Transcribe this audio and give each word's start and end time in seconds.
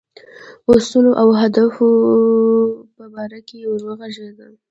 اصولو 0.71 1.11
او 1.21 1.27
اهدافو 1.39 1.87
په 2.95 3.03
باره 3.13 3.39
کې 3.47 3.57
وږغېږم. 3.69 4.53